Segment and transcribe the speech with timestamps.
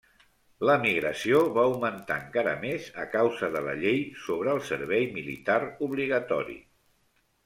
[0.67, 6.57] L'emigració va augmentar encara més a causa de la llei sobre el servei militar obligatori.